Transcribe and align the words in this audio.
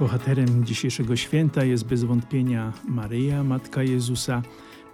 Bohaterem 0.00 0.64
dzisiejszego 0.64 1.16
święta 1.16 1.64
jest 1.64 1.84
bez 1.86 2.04
wątpienia 2.04 2.72
Maryja, 2.88 3.44
Matka 3.44 3.82
Jezusa, 3.82 4.42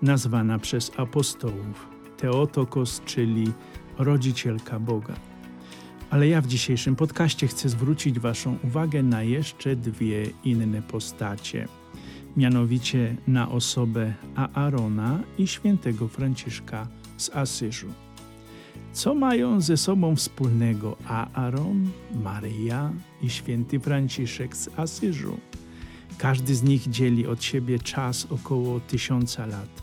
nazwana 0.03 0.59
przez 0.59 0.93
apostołów 0.97 1.89
Teotokos, 2.17 3.03
czyli 3.05 3.53
rodzicielka 3.99 4.81
Boga. 4.81 5.15
Ale 6.11 6.29
ja 6.29 6.41
w 6.41 6.47
dzisiejszym 6.47 6.97
podcaście 6.97 7.47
chcę 7.47 7.69
zwrócić 7.69 8.19
Waszą 8.19 8.59
uwagę 8.65 9.03
na 9.03 9.23
jeszcze 9.23 9.77
dwie 9.77 10.27
inne 10.45 10.83
postacie, 10.83 11.69
mianowicie 12.37 13.17
na 13.27 13.49
osobę 13.49 14.15
Aarona 14.35 15.21
i 15.39 15.47
świętego 15.47 16.09
Franciszka 16.09 16.89
z 17.17 17.31
Asyżu. 17.31 18.06
Co 18.97 19.15
mają 19.15 19.61
ze 19.61 19.77
sobą 19.77 20.17
wspólnego 20.17 20.97
Aaron, 21.07 21.91
Maryja 22.23 22.93
i 23.23 23.31
święty 23.31 23.81
Franciszek 23.81 24.57
z 24.57 24.69
Asyżu? 24.77 25.37
Każdy 26.19 26.55
z 26.55 26.63
nich 26.63 26.91
dzieli 26.91 27.27
od 27.27 27.45
siebie 27.45 27.79
czas 27.79 28.27
około 28.31 28.81
tysiąca 28.81 29.47
lat. 29.47 29.83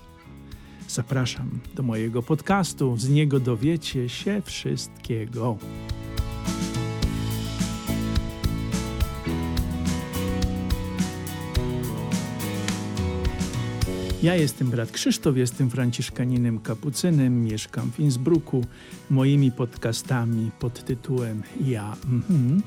Zapraszam 0.87 1.49
do 1.75 1.83
mojego 1.83 2.23
podcastu, 2.23 2.97
z 2.97 3.09
niego 3.09 3.39
dowiecie 3.39 4.09
się 4.09 4.41
wszystkiego. 4.45 5.57
Ja 14.23 14.35
jestem 14.35 14.69
brat 14.69 14.91
Krzysztof, 14.91 15.37
jestem 15.37 15.69
franciszkaninem 15.69 16.59
kapucynem, 16.59 17.43
mieszkam 17.43 17.91
w 17.91 17.99
Innsbrucku. 17.99 18.65
Moimi 19.09 19.51
podcastami 19.51 20.51
pod 20.59 20.85
tytułem 20.85 21.43
Ja 21.65 21.95
mm, 22.05 22.61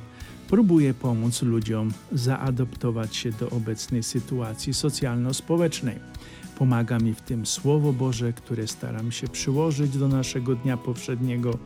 próbuję 0.49 0.95
pomóc 0.95 1.43
ludziom 1.43 1.93
zaadoptować 2.13 3.17
się 3.17 3.33
do 3.33 3.51
obecnej 3.51 4.03
sytuacji 4.03 4.75
socjalno-społecznej. 4.75 5.99
Pomaga 6.59 6.99
mi 6.99 7.15
w 7.15 7.21
tym 7.21 7.47
Słowo 7.47 7.93
Boże, 7.93 8.33
które 8.33 8.67
staram 8.67 9.13
się 9.13 9.29
przyłożyć 9.29 9.99
do 9.99 10.09
naszego 10.09 10.55
dnia 10.55 10.77
powszedniego 10.77 11.59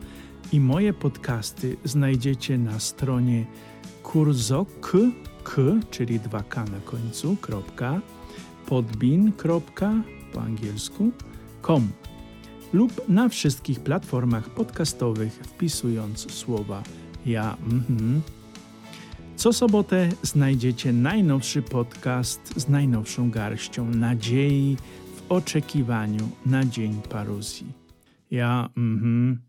i 0.51 0.59
moje 0.59 0.93
podcasty 0.93 1.77
znajdziecie 1.85 2.57
na 2.57 2.79
stronie 2.79 3.45
kurzok, 4.03 4.91
k, 5.43 5.61
czyli 5.89 6.19
2k 6.19 6.71
na 6.71 6.79
końcu, 6.79 7.35
kropka, 7.35 8.01
podbin. 8.71 9.31
po 10.33 10.41
angielsku 10.41 11.11
com 11.61 11.91
lub 12.73 13.09
na 13.09 13.29
wszystkich 13.29 13.79
platformach 13.79 14.49
podcastowych 14.49 15.33
wpisując 15.33 16.31
słowa 16.31 16.83
ja 17.25 17.57
mhm. 17.63 18.21
Co 19.35 19.53
sobotę 19.53 20.09
znajdziecie 20.23 20.93
najnowszy 20.93 21.61
podcast 21.61 22.53
z 22.59 22.69
najnowszą 22.69 23.31
garścią 23.31 23.89
nadziei 23.89 24.77
w 25.15 25.31
oczekiwaniu 25.31 26.29
na 26.45 26.65
dzień 26.65 27.01
paruzji. 27.09 27.73
Ja 28.31 28.69
mhm. 28.77 29.41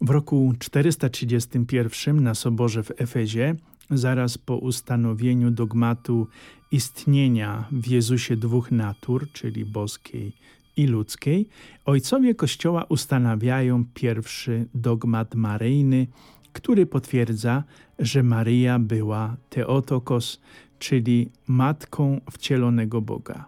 W 0.00 0.10
roku 0.10 0.52
431 0.58 2.22
na 2.22 2.34
soborze 2.34 2.82
w 2.82 2.92
Efezie 2.96 3.54
zaraz 3.90 4.38
po 4.38 4.56
ustanowieniu 4.56 5.50
dogmatu 5.50 6.28
istnienia 6.72 7.64
w 7.72 7.86
Jezusie 7.86 8.36
dwóch 8.36 8.70
natur, 8.70 9.32
czyli 9.32 9.64
boskiej 9.64 10.32
i 10.76 10.86
ludzkiej, 10.86 11.48
ojcowie 11.84 12.34
Kościoła 12.34 12.84
ustanawiają 12.88 13.84
pierwszy 13.94 14.66
dogmat 14.74 15.34
maryjny, 15.34 16.06
który 16.52 16.86
potwierdza, 16.86 17.64
że 17.98 18.22
Maryja 18.22 18.78
była 18.78 19.36
Teotokos, 19.50 20.40
czyli 20.78 21.30
matką 21.46 22.20
wcielonego 22.30 23.00
Boga. 23.00 23.46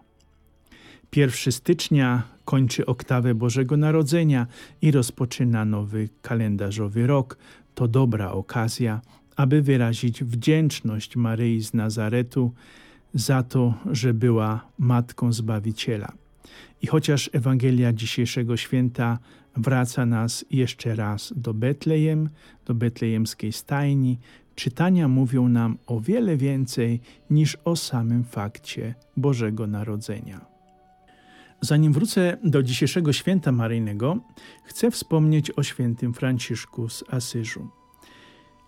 1 1.15 1.51
stycznia 1.51 2.23
kończy 2.45 2.85
oktawę 2.85 3.35
Bożego 3.35 3.77
Narodzenia 3.77 4.47
i 4.81 4.91
rozpoczyna 4.91 5.65
nowy 5.65 6.09
kalendarzowy 6.21 7.07
rok. 7.07 7.37
To 7.75 7.87
dobra 7.87 8.31
okazja, 8.31 9.01
aby 9.39 9.61
wyrazić 9.61 10.23
wdzięczność 10.23 11.15
Maryi 11.15 11.63
z 11.63 11.73
Nazaretu 11.73 12.51
za 13.13 13.43
to, 13.43 13.73
że 13.91 14.13
była 14.13 14.65
Matką 14.77 15.33
Zbawiciela. 15.33 16.11
I 16.81 16.87
chociaż 16.87 17.29
Ewangelia 17.33 17.93
dzisiejszego 17.93 18.57
święta 18.57 19.19
wraca 19.55 20.05
nas 20.05 20.45
jeszcze 20.51 20.95
raz 20.95 21.33
do 21.35 21.53
Betlejem, 21.53 22.29
do 22.65 22.73
betlejemskiej 22.73 23.51
stajni, 23.51 24.19
czytania 24.55 25.07
mówią 25.07 25.47
nam 25.47 25.77
o 25.87 25.99
wiele 25.99 26.37
więcej 26.37 27.01
niż 27.29 27.57
o 27.65 27.75
samym 27.75 28.23
fakcie 28.23 28.95
Bożego 29.17 29.67
Narodzenia. 29.67 30.45
Zanim 31.61 31.93
wrócę 31.93 32.37
do 32.43 32.63
dzisiejszego 32.63 33.13
święta 33.13 33.51
maryjnego, 33.51 34.17
chcę 34.63 34.91
wspomnieć 34.91 35.51
o 35.51 35.63
świętym 35.63 36.13
Franciszku 36.13 36.89
z 36.89 37.03
Asyżu. 37.09 37.78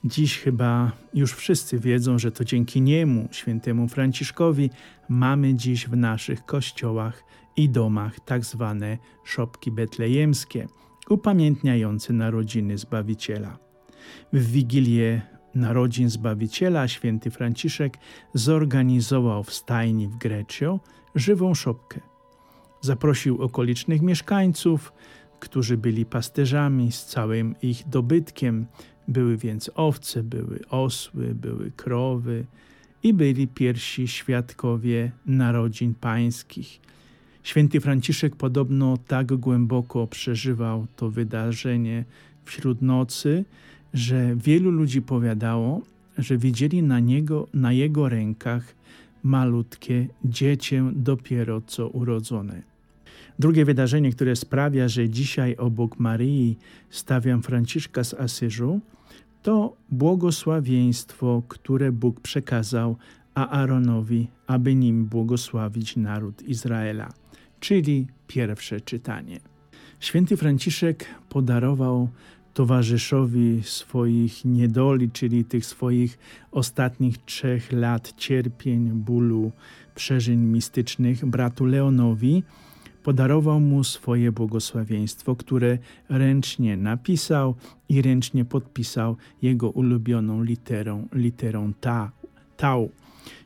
Dziś 0.04 0.40
chyba 0.40 0.92
już 1.14 1.34
wszyscy 1.34 1.80
wiedzą, 1.80 2.20
że 2.20 2.32
to 2.32 2.46
dzięki 2.46 2.82
niemu, 2.82 3.28
świętemu 3.32 3.88
Franciszkowi, 3.88 4.70
mamy 5.10 5.56
dziś 5.56 5.88
w 5.88 5.96
naszych 5.96 6.46
kościołach 6.46 7.24
i 7.56 7.70
domach 7.70 8.20
tak 8.20 8.46
zwane 8.46 8.98
szopki 9.24 9.72
betlejemskie, 9.72 10.68
upamiętniające 11.10 12.14
narodziny 12.14 12.78
Zbawiciela. 12.78 13.58
W 14.34 14.52
Wigilię 14.52 15.22
narodzin 15.56 16.10
Zbawiciela 16.10 16.88
święty 16.88 17.32
Franciszek 17.32 17.98
zorganizował 18.34 19.44
w 19.44 19.54
stajni 19.54 20.08
w 20.08 20.18
Greccio 20.18 20.80
żywą 21.16 21.54
szopkę. 21.54 22.00
Zaprosił 22.82 23.42
okolicznych 23.42 24.02
mieszkańców, 24.02 24.94
którzy 25.40 25.78
byli 25.78 26.06
pasterzami 26.06 26.92
z 26.92 27.06
całym 27.06 27.56
ich 27.62 27.90
dobytkiem, 27.90 28.66
były 29.12 29.38
więc 29.38 29.72
owce, 29.76 30.24
były 30.24 30.60
osły, 30.70 31.36
były 31.36 31.72
krowy 31.72 32.46
i 33.04 33.14
byli 33.14 33.48
pierwsi 33.48 34.08
świadkowie 34.08 35.12
narodzin 35.26 35.94
pańskich. 35.94 36.80
Święty 37.44 37.80
Franciszek 37.80 38.36
podobno 38.36 38.98
tak 39.08 39.34
głęboko 39.34 40.08
przeżywał 40.08 40.88
to 40.96 41.10
wydarzenie 41.10 42.06
wśród 42.46 42.82
nocy, 42.82 43.46
że 43.94 44.36
wielu 44.36 44.72
ludzi 44.72 45.02
powiadało, 45.02 45.82
że 46.18 46.38
widzieli 46.38 46.84
na, 46.84 47.00
niego, 47.00 47.48
na 47.54 47.74
jego 47.74 48.10
rękach 48.10 48.76
malutkie 49.24 50.08
dziecię 50.26 50.92
dopiero 50.96 51.62
co 51.62 51.88
urodzone. 51.88 52.62
Drugie 53.40 53.66
wydarzenie, 53.66 54.12
które 54.12 54.36
sprawia, 54.36 54.88
że 54.88 55.10
dzisiaj 55.10 55.56
obok 55.56 56.00
Maryi 56.00 56.58
stawiam 56.90 57.42
Franciszka 57.42 58.04
z 58.04 58.14
Asyżu, 58.14 58.80
to 59.42 59.78
błogosławieństwo, 59.92 61.44
które 61.48 61.92
Bóg 61.92 62.20
przekazał 62.20 62.96
Aaronowi, 63.36 64.28
aby 64.48 64.76
nim 64.76 65.06
błogosławić 65.06 65.96
naród 65.96 66.42
Izraela, 66.42 67.14
czyli 67.60 68.08
pierwsze 68.28 68.82
czytanie. 68.82 69.40
Święty 70.00 70.38
Franciszek 70.38 71.06
podarował 71.30 72.10
towarzyszowi 72.54 73.62
swoich 73.64 74.46
niedoli, 74.46 75.12
czyli 75.12 75.46
tych 75.46 75.66
swoich 75.66 76.18
ostatnich 76.52 77.18
trzech 77.18 77.72
lat 77.72 78.14
cierpień, 78.18 78.92
bólu, 78.92 79.52
przeżyń 79.96 80.40
mistycznych, 80.40 81.26
bratu 81.26 81.66
Leonowi, 81.66 82.44
podarował 83.04 83.60
mu 83.60 83.84
swoje 83.84 84.32
błogosławieństwo, 84.32 85.36
które 85.36 85.78
ręcznie 86.10 86.78
napisał 86.78 87.56
i 87.90 88.02
ręcznie 88.02 88.46
podpisał 88.46 89.16
jego 89.42 89.70
ulubioną 89.70 90.44
literą, 90.44 91.08
literą 91.14 91.74
ta, 91.82 92.12
tau. 92.58 92.92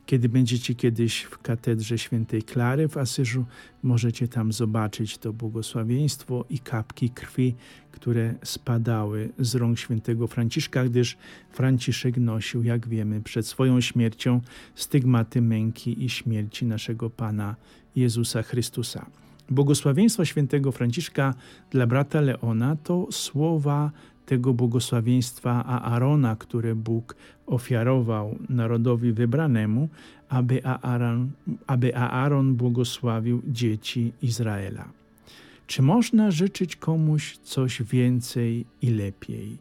Kiedy 0.06 0.28
będziecie 0.28 0.74
kiedyś 0.74 1.22
w 1.22 1.38
katedrze 1.38 1.98
świętej 1.98 2.42
Klary 2.42 2.88
w 2.88 2.96
Asyżu, 2.96 3.44
możecie 3.82 4.28
tam 4.28 4.52
zobaczyć 4.52 5.18
to 5.18 5.32
błogosławieństwo 5.32 6.44
i 6.50 6.58
kapki 6.58 7.10
krwi, 7.10 7.54
które 7.92 8.34
spadały 8.42 9.32
z 9.38 9.54
rąk 9.54 9.78
świętego 9.78 10.26
Franciszka, 10.26 10.84
gdyż 10.84 11.16
Franciszek 11.50 12.16
nosił, 12.16 12.62
jak 12.62 12.88
wiemy, 12.88 13.20
przed 13.20 13.46
swoją 13.46 13.80
śmiercią 13.80 14.40
stygmaty 14.74 15.42
męki 15.42 16.04
i 16.04 16.10
śmierci 16.10 16.66
naszego 16.66 17.10
Pana 17.10 17.56
Jezusa 17.96 18.42
Chrystusa. 18.42 19.06
Błogosławieństwo 19.50 20.24
świętego 20.24 20.72
Franciszka 20.72 21.34
dla 21.70 21.86
brata 21.86 22.20
Leona 22.20 22.76
to 22.76 23.06
słowa 23.10 23.90
tego 24.26 24.54
błogosławieństwa 24.54 25.64
Aarona, 25.64 26.36
które 26.36 26.74
Bóg 26.74 27.16
ofiarował 27.46 28.38
narodowi 28.48 29.12
wybranemu, 29.12 29.88
aby 30.28 30.64
Aaron, 30.64 31.30
aby 31.66 31.96
Aaron 31.96 32.54
błogosławił 32.54 33.42
dzieci 33.46 34.12
Izraela. 34.22 34.88
Czy 35.66 35.82
można 35.82 36.30
życzyć 36.30 36.76
komuś 36.76 37.36
coś 37.36 37.82
więcej 37.82 38.66
i 38.82 38.90
lepiej? 38.90 39.58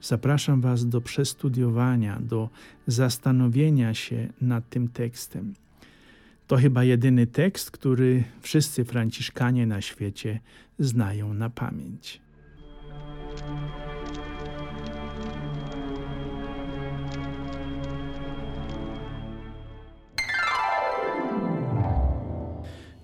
Zapraszam 0.00 0.60
Was 0.60 0.88
do 0.88 1.00
przestudiowania, 1.00 2.20
do 2.20 2.48
zastanowienia 2.86 3.94
się 3.94 4.28
nad 4.40 4.68
tym 4.68 4.88
tekstem. 4.88 5.54
To 6.52 6.56
chyba 6.56 6.84
jedyny 6.84 7.26
tekst, 7.26 7.70
który 7.70 8.24
wszyscy 8.40 8.84
Franciszkanie 8.84 9.66
na 9.66 9.80
świecie 9.80 10.40
znają 10.78 11.34
na 11.34 11.50
pamięć. 11.50 12.20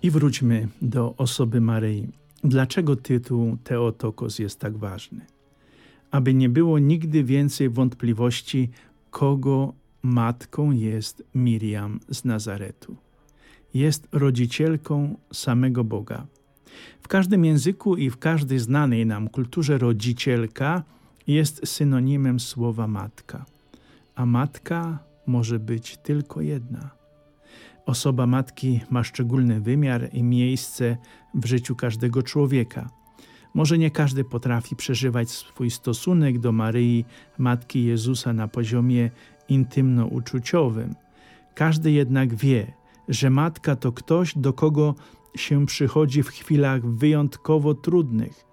I 0.02 0.10
wróćmy 0.10 0.68
do 0.82 1.14
osoby 1.16 1.60
Maryi. 1.60 2.08
Dlaczego 2.44 2.96
tytuł 2.96 3.56
Teotokos 3.64 4.38
jest 4.38 4.60
tak 4.60 4.76
ważny? 4.76 5.26
Aby 6.10 6.34
nie 6.34 6.48
było 6.48 6.78
nigdy 6.78 7.24
więcej 7.24 7.68
wątpliwości, 7.68 8.70
kogo 9.10 9.74
matką 10.02 10.70
jest 10.70 11.22
Miriam 11.34 12.00
z 12.10 12.24
Nazaretu. 12.24 13.07
Jest 13.74 14.08
rodzicielką 14.12 15.16
samego 15.32 15.84
Boga. 15.84 16.26
W 17.00 17.08
każdym 17.08 17.44
języku 17.44 17.96
i 17.96 18.10
w 18.10 18.18
każdej 18.18 18.58
znanej 18.58 19.06
nam 19.06 19.28
kulturze 19.28 19.78
rodzicielka 19.78 20.82
jest 21.26 21.68
synonimem 21.68 22.40
słowa 22.40 22.86
matka, 22.86 23.44
a 24.14 24.26
matka 24.26 24.98
może 25.26 25.58
być 25.58 25.96
tylko 25.96 26.40
jedna– 26.40 26.90
Osoba 27.88 28.26
matki 28.26 28.80
ma 28.90 29.04
szczególny 29.04 29.60
wymiar 29.60 30.08
i 30.12 30.22
miejsce 30.22 30.96
w 31.34 31.46
życiu 31.46 31.76
każdego 31.76 32.22
człowieka. 32.22 32.90
Może 33.54 33.78
nie 33.78 33.90
każdy 33.90 34.24
potrafi 34.24 34.76
przeżywać 34.76 35.30
swój 35.30 35.70
stosunek 35.70 36.38
do 36.38 36.52
Maryi, 36.52 37.04
Matki 37.38 37.84
Jezusa 37.84 38.32
na 38.32 38.48
poziomie 38.48 39.10
intymno-uczuciowym. 39.48 40.94
Każdy 41.54 41.90
jednak 41.90 42.34
wie, 42.34 42.72
że 43.08 43.30
matka 43.30 43.76
to 43.76 43.92
ktoś, 43.92 44.38
do 44.38 44.52
kogo 44.52 44.94
się 45.36 45.66
przychodzi 45.66 46.22
w 46.22 46.28
chwilach 46.28 46.86
wyjątkowo 46.86 47.74
trudnych. 47.74 48.44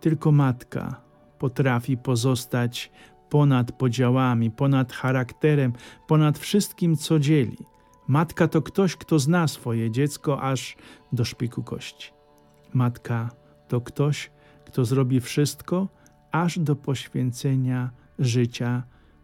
Tylko 0.00 0.32
matka 0.32 1.00
potrafi 1.38 1.96
pozostać 1.96 2.90
ponad 3.30 3.72
podziałami, 3.72 4.50
ponad 4.50 4.92
charakterem, 4.92 5.72
ponad 6.06 6.38
wszystkim, 6.38 6.96
co 6.96 7.18
dzieli. 7.18 7.58
Matka 8.08 8.48
to 8.48 8.62
ktoś, 8.62 8.96
kto 8.96 9.18
zna 9.18 9.48
swoje 9.48 9.90
dziecko 9.90 10.42
aż 10.42 10.76
do 11.12 11.24
szpiku 11.24 11.62
kości. 11.62 12.12
Matka 12.74 13.30
to 13.68 13.80
ktoś, 13.80 14.30
kto 14.64 14.84
zrobi 14.84 15.20
wszystko 15.20 15.88
aż 16.32 16.58
do 16.58 16.76
poświęcenia 16.76 17.90
życia, 18.18 18.82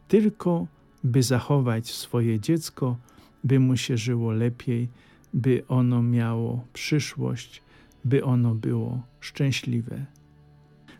tylko 0.08 0.66
by 1.04 1.22
zachować 1.22 1.90
swoje 1.90 2.40
dziecko, 2.40 2.96
by 3.44 3.60
mu 3.60 3.76
się 3.76 3.96
żyło 3.96 4.32
lepiej, 4.32 4.88
by 5.34 5.62
ono 5.68 6.02
miało 6.02 6.66
przyszłość, 6.72 7.62
by 8.04 8.24
ono 8.24 8.54
było 8.54 9.02
szczęśliwe. 9.20 10.06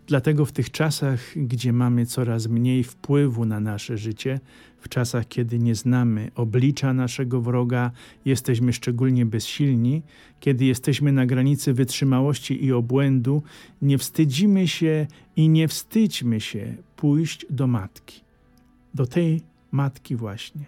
Dlatego 0.06 0.44
w 0.44 0.52
tych 0.52 0.70
czasach, 0.70 1.20
gdzie 1.36 1.72
mamy 1.72 2.06
coraz 2.06 2.46
mniej 2.46 2.84
wpływu 2.84 3.44
na 3.44 3.60
nasze 3.60 3.98
życie, 3.98 4.40
w 4.80 4.88
czasach, 4.88 5.28
kiedy 5.28 5.58
nie 5.58 5.74
znamy 5.74 6.30
oblicza 6.34 6.92
naszego 6.92 7.40
wroga, 7.40 7.90
jesteśmy 8.24 8.72
szczególnie 8.72 9.26
bezsilni, 9.26 10.02
kiedy 10.40 10.64
jesteśmy 10.64 11.12
na 11.12 11.26
granicy 11.26 11.72
wytrzymałości 11.72 12.64
i 12.64 12.72
obłędu, 12.72 13.42
nie 13.82 13.98
wstydzimy 13.98 14.68
się 14.68 15.06
i 15.36 15.48
nie 15.48 15.68
wstydźmy 15.68 16.40
się 16.40 16.74
pójść 16.96 17.46
do 17.50 17.66
matki. 17.66 18.20
Do 18.94 19.06
tej 19.06 19.42
matki 19.72 20.16
właśnie. 20.16 20.64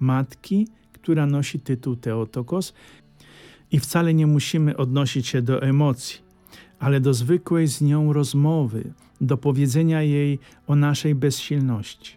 Matki, 0.00 0.66
która 1.02 1.26
nosi 1.26 1.60
tytuł 1.60 1.96
Teotokos 1.96 2.74
i 3.72 3.80
wcale 3.80 4.14
nie 4.14 4.26
musimy 4.26 4.76
odnosić 4.76 5.26
się 5.26 5.42
do 5.42 5.62
emocji 5.62 6.30
ale 6.80 7.00
do 7.00 7.14
zwykłej 7.14 7.68
z 7.68 7.80
nią 7.80 8.12
rozmowy, 8.12 8.92
do 9.20 9.36
powiedzenia 9.36 10.02
jej 10.02 10.38
o 10.66 10.76
naszej 10.76 11.14
bezsilności. 11.14 12.16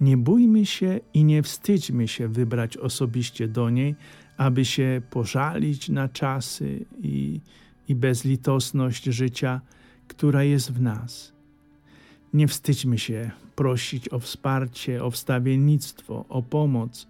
Nie 0.00 0.16
bójmy 0.16 0.66
się 0.66 1.00
i 1.14 1.24
nie 1.24 1.42
wstydźmy 1.42 2.08
się 2.08 2.28
wybrać 2.28 2.76
osobiście 2.76 3.48
do 3.48 3.70
niej, 3.70 3.94
aby 4.36 4.64
się 4.64 5.02
pożalić 5.10 5.88
na 5.88 6.08
czasy 6.08 6.84
i, 7.02 7.40
i 7.88 7.94
bezlitosność 7.94 9.04
życia, 9.04 9.60
która 10.08 10.44
jest 10.44 10.72
w 10.72 10.80
nas. 10.80 11.32
Nie 12.34 12.48
wstydźmy 12.48 12.98
się 12.98 13.30
prosić 13.56 14.12
o 14.12 14.18
wsparcie, 14.18 15.04
o 15.04 15.10
wstawiennictwo, 15.10 16.24
o 16.28 16.42
pomoc. 16.42 17.08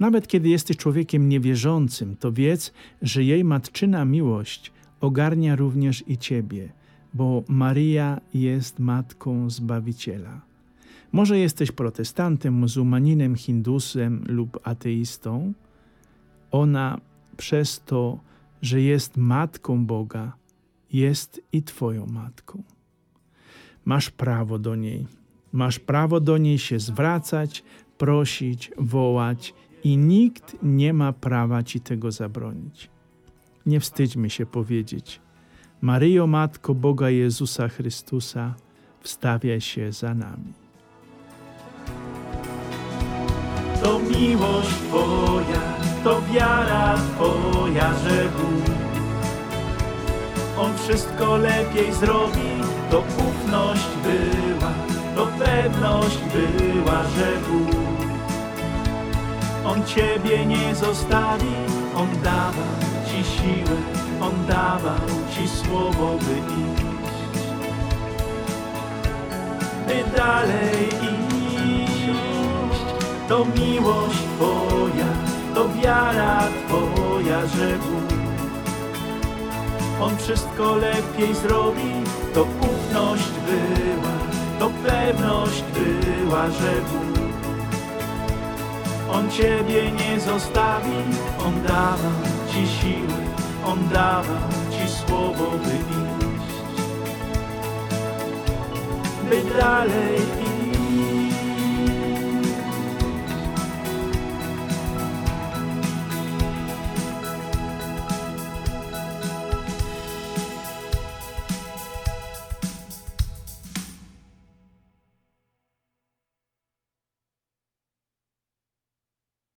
Nawet 0.00 0.28
kiedy 0.28 0.48
jesteś 0.48 0.76
człowiekiem 0.76 1.28
niewierzącym, 1.28 2.16
to 2.16 2.32
wiedz, 2.32 2.72
że 3.02 3.24
jej 3.24 3.44
matczyna 3.44 4.04
miłość 4.04 4.72
ogarnia 5.00 5.56
również 5.56 6.04
i 6.06 6.18
Ciebie, 6.18 6.72
bo 7.14 7.44
Maria 7.48 8.20
jest 8.34 8.78
Matką 8.78 9.50
Zbawiciela. 9.50 10.40
Może 11.12 11.38
jesteś 11.38 11.72
protestantem, 11.72 12.54
muzułmaninem, 12.54 13.36
hindusem 13.36 14.24
lub 14.28 14.60
ateistą. 14.62 15.52
Ona 16.50 17.00
przez 17.36 17.82
to, 17.86 18.20
że 18.62 18.80
jest 18.80 19.16
Matką 19.16 19.86
Boga, 19.86 20.32
jest 20.92 21.40
i 21.52 21.62
Twoją 21.62 22.06
Matką. 22.06 22.62
Masz 23.84 24.10
prawo 24.10 24.58
do 24.58 24.76
niej. 24.76 25.06
Masz 25.52 25.78
prawo 25.78 26.20
do 26.20 26.38
niej 26.38 26.58
się 26.58 26.78
zwracać, 26.78 27.64
prosić, 27.98 28.70
wołać 28.78 29.54
i 29.84 29.96
nikt 29.96 30.56
nie 30.62 30.92
ma 30.92 31.12
prawa 31.12 31.62
Ci 31.62 31.80
tego 31.80 32.12
zabronić. 32.12 32.90
Nie 33.66 33.80
wstydźmy 33.80 34.30
się 34.30 34.46
powiedzieć: 34.46 35.20
Maryjo, 35.80 36.26
Matko 36.26 36.74
Boga 36.74 37.10
Jezusa 37.10 37.68
Chrystusa, 37.68 38.54
wstawiaj 39.00 39.60
się 39.60 39.92
za 39.92 40.14
nami. 40.14 40.52
To 43.82 43.98
miłość 43.98 44.68
Twoja, 44.68 45.62
to 46.04 46.22
wiara 46.32 46.94
Twoja, 46.96 47.94
że 47.98 48.28
Bóg 48.28 48.74
On 50.58 50.76
wszystko 50.78 51.36
lepiej 51.36 51.92
zrobi, 51.92 52.50
to 52.90 53.00
ufność 53.00 53.88
była, 54.02 54.72
to 55.16 55.26
pewność 55.26 56.18
była, 56.34 57.02
że 57.02 57.32
Bóg 57.48 58.03
On 59.66 59.84
Ciebie 59.86 60.46
nie 60.46 60.74
zostawi, 60.74 61.54
On 61.96 62.08
dawa 62.22 62.68
Ci 63.08 63.24
siłę, 63.24 63.76
On 64.20 64.46
dawał 64.46 65.08
Ci 65.34 65.48
słowo, 65.48 66.18
by 66.18 66.36
iść, 66.36 67.38
by 69.86 70.16
dalej 70.16 70.88
iść. 70.88 72.84
To 73.28 73.44
miłość 73.44 74.18
Twoja, 74.36 75.10
to 75.54 75.68
wiara 75.68 76.48
Twoja, 76.66 77.46
że 77.46 77.78
Bóg. 77.78 78.18
On 80.00 80.16
wszystko 80.16 80.76
lepiej 80.76 81.34
zrobi, 81.34 81.92
to 82.34 82.42
ufność 82.42 83.30
była, 83.46 84.14
to 84.58 84.70
pewność 84.86 85.64
była, 85.74 86.50
że 86.50 86.72
Bóg 86.80 87.13
On 89.12 89.30
Ciebie 89.30 89.90
nie 89.90 90.20
zostawi, 90.20 90.96
On 91.46 91.62
dawał 91.62 92.20
Ci 92.52 92.68
siły, 92.68 93.20
On 93.66 93.88
dawał 93.88 94.48
Ci 94.70 94.88
słowo, 94.88 95.50
by 95.50 95.74
iść, 95.74 96.54
by 99.30 99.58
dalej 99.58 100.43